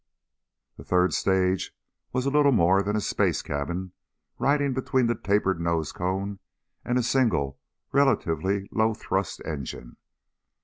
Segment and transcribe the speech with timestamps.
[0.77, 1.75] The third stage
[2.11, 3.91] was little more than a space cabin
[4.39, 6.39] riding between the tapered nose cone
[6.83, 7.59] and a single
[7.91, 9.97] relatively low thrust engine.